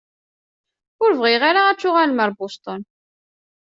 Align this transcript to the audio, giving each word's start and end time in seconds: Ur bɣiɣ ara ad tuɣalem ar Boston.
Ur 1.03 1.11
bɣiɣ 1.19 1.41
ara 1.49 1.61
ad 1.67 1.77
tuɣalem 1.79 2.19
ar 2.23 2.31
Boston. 2.37 2.81